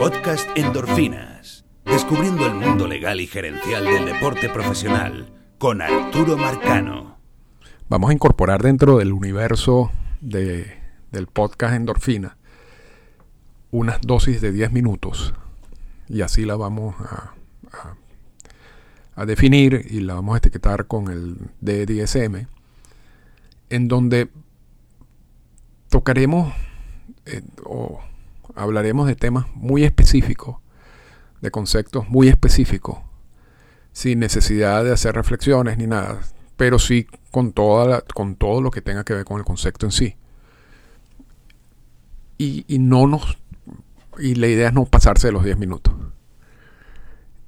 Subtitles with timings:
[0.00, 1.66] Podcast Endorfinas.
[1.84, 7.18] Descubriendo el mundo legal y gerencial del deporte profesional con Arturo Marcano.
[7.90, 9.92] Vamos a incorporar dentro del universo
[10.22, 10.74] de,
[11.12, 12.38] del podcast Endorfina
[13.72, 15.34] unas dosis de 10 minutos
[16.08, 17.34] y así la vamos a,
[19.16, 22.46] a, definir y la vamos a etiquetar con el DDSM
[23.68, 24.30] en donde
[25.90, 26.54] tocaremos
[27.26, 28.00] eh, o
[28.56, 30.56] hablaremos de temas muy específicos,
[31.40, 32.98] de conceptos muy específicos,
[33.92, 36.20] sin necesidad de hacer reflexiones ni nada,
[36.56, 39.92] pero sí con, toda con todo lo que tenga que ver con el concepto en
[39.92, 40.16] sí.
[42.38, 43.36] Y, y no nos
[44.18, 45.94] y la idea es no pasarse de los 10 minutos.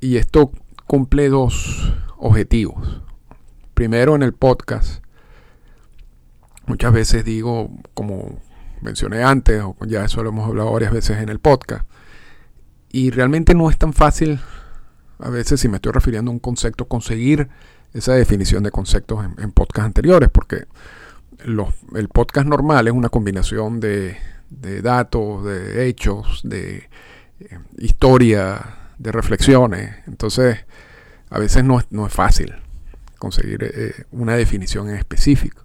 [0.00, 0.52] Y esto
[0.86, 3.02] cumple dos objetivos.
[3.74, 5.02] Primero en el podcast,
[6.66, 8.38] muchas veces digo, como
[8.82, 11.84] mencioné antes, o ya eso lo hemos hablado varias veces en el podcast,
[12.90, 14.40] y realmente no es tan fácil,
[15.18, 17.48] a veces si me estoy refiriendo a un concepto, conseguir
[17.92, 20.66] esa definición de conceptos en, en podcasts anteriores, porque
[21.94, 24.16] el podcast normal es una combinación de,
[24.82, 26.88] datos, de hechos, de
[27.40, 29.96] eh, historia, de reflexiones.
[30.06, 30.58] Entonces,
[31.30, 32.54] a veces no, no es fácil
[33.18, 35.64] conseguir eh, una definición en específico.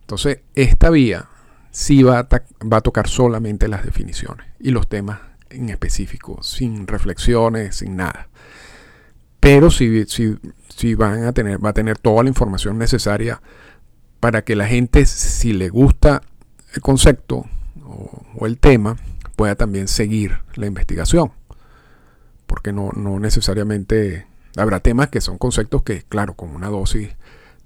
[0.00, 1.26] Entonces, esta vía
[1.72, 2.28] sí va a,
[2.64, 5.18] va a tocar solamente las definiciones y los temas
[5.50, 8.28] en específico, sin reflexiones, sin nada.
[9.40, 13.42] Pero si, si, van a tener, va a tener toda la información necesaria
[14.20, 16.22] para que la gente, si le gusta
[16.74, 17.44] el concepto
[17.84, 18.96] o, el tema,
[19.34, 21.32] pueda también seguir la investigación.
[22.46, 27.08] Porque no, no necesariamente habrá temas que son conceptos que, claro, con una dosis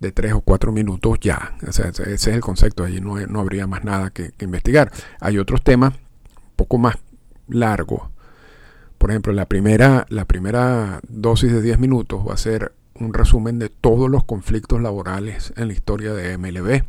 [0.01, 1.57] de tres o cuatro minutos ya.
[1.67, 4.93] ese es el concepto, allí no, no habría más nada que, investigar.
[5.21, 6.97] Hay otros temas un poco más
[7.49, 8.03] largos.
[8.99, 13.59] Por ejemplo, la primera, la primera dosis de 10 minutos va a ser un resumen
[13.59, 16.83] de todos los conflictos laborales en la historia de MLB.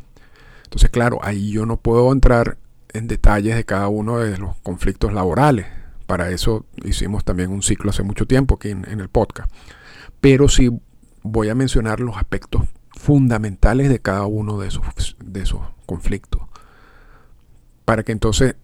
[0.64, 2.56] Entonces, claro, ahí yo no puedo entrar
[2.92, 5.66] en detalles de cada uno de los conflictos laborales.
[6.06, 9.52] Para eso hicimos también un ciclo hace mucho tiempo aquí en, en el podcast.
[10.20, 10.70] Pero sí
[11.22, 12.62] voy a mencionar los aspectos
[13.08, 16.42] fundamentales de cada uno de esos, de esos conflictos.
[17.86, 18.54] Para que entonces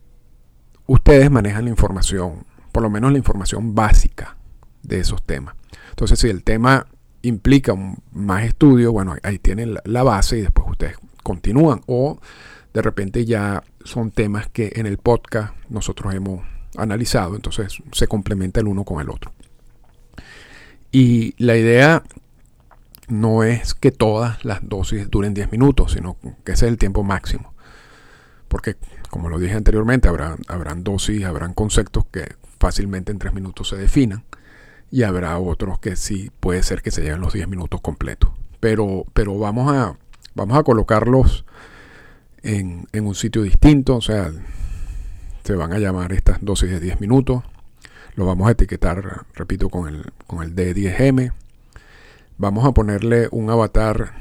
[0.86, 4.36] ustedes manejan la información, por lo menos la información básica
[4.82, 5.54] de esos temas.
[5.88, 6.86] Entonces, si el tema
[7.22, 7.74] implica
[8.12, 11.80] más estudio, bueno, ahí tienen la, base y después ustedes continúan.
[11.86, 12.20] O
[12.74, 16.44] de repente ya son temas que en el podcast nosotros hemos
[16.76, 19.32] analizado, entonces se complementa el uno con el otro.
[20.92, 22.02] Y la idea
[23.08, 27.02] no es que todas las dosis duren 10 minutos, sino que ese es el tiempo
[27.02, 27.52] máximo.
[28.48, 28.76] Porque,
[29.10, 33.76] como lo dije anteriormente, habrá, habrán dosis, habrán conceptos que fácilmente en 3 minutos se
[33.76, 34.24] definan
[34.90, 38.30] y habrá otros que sí puede ser que se lleven los 10 minutos completos.
[38.60, 39.96] Pero, pero vamos, a,
[40.34, 41.44] vamos a colocarlos
[42.42, 44.30] en, en un sitio distinto, o sea,
[45.42, 47.42] se van a llamar estas dosis de 10 minutos.
[48.14, 51.32] Lo vamos a etiquetar, repito, con el, con el D10M
[52.36, 54.14] Vamos a ponerle un avatar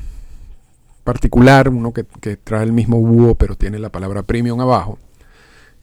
[1.03, 2.03] particular, uno que,
[2.37, 4.99] trae el mismo búho pero tiene la palabra premium abajo.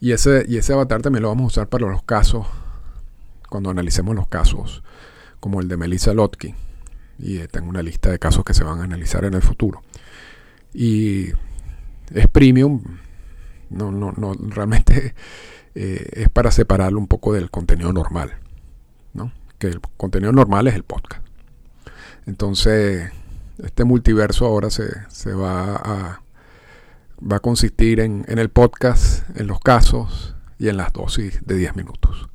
[0.00, 2.46] Y ese, y ese avatar también lo vamos a usar para los casos,
[3.48, 4.82] cuando analicemos los casos,
[5.40, 6.54] como el de Melissa Lotkin.
[7.18, 9.82] Y tengo una lista de casos que se van a analizar en el futuro.
[10.72, 11.30] Y
[12.14, 12.82] es premium,
[13.68, 15.14] no, no, no realmente
[15.74, 18.38] eh, es para separarlo un poco del contenido normal.
[19.12, 19.32] ¿no?
[19.58, 21.29] Que el contenido normal es el podcast.
[22.26, 23.10] Entonces,
[23.62, 26.22] este multiverso ahora se, va, a,
[27.20, 31.56] va a consistir en, en, el podcast, en los casos y en las dosis de
[31.56, 32.28] 10 minutos.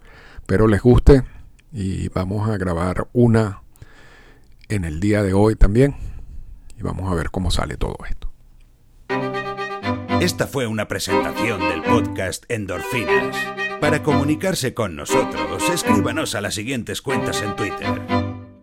[0.46, 1.23] Pero les guste
[1.72, 3.62] y vamos a grabar una
[4.69, 5.96] en el día de hoy también
[6.78, 8.31] y vamos a ver cómo sale todo esto.
[10.22, 13.35] Esta fue una presentación del podcast Endorfinas.
[13.81, 18.34] Para comunicarse con nosotros, escríbanos a las siguientes cuentas en Twitter